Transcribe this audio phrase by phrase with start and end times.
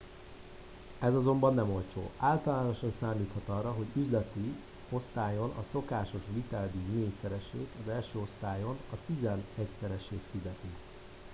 [0.99, 4.53] ez azonban nem olcsó általánosan számíthat arra hogy üzleti
[4.89, 10.67] osztályon a szokásos viteldíj négyszeresét az első osztályon a tizenegyszeresét fizeti